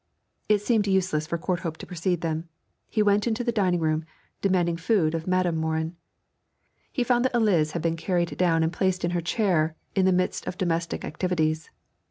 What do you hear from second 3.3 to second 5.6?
the dining room, demanding food of Madam